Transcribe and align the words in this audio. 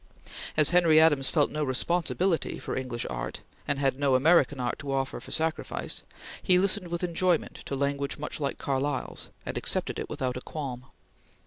As 0.57 0.71
Henry 0.71 0.99
Adams 0.99 1.29
felt 1.29 1.51
no 1.51 1.63
responsibility 1.63 2.57
for 2.57 2.75
English 2.75 3.05
art, 3.07 3.41
and 3.67 3.77
had 3.77 3.99
no 3.99 4.15
American 4.15 4.59
art 4.59 4.79
to 4.79 4.91
offer 4.91 5.19
for 5.19 5.29
sacrifice, 5.29 6.01
he 6.41 6.57
listened 6.57 6.87
with 6.87 7.03
enjoyment 7.03 7.57
to 7.65 7.75
language 7.75 8.17
much 8.17 8.39
like 8.39 8.57
Carlyle's, 8.57 9.29
and 9.45 9.59
accepted 9.59 9.99
it 9.99 10.09
without 10.09 10.37
a 10.37 10.41
qualm. 10.41 10.87